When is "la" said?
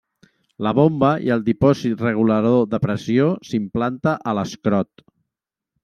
0.67-0.71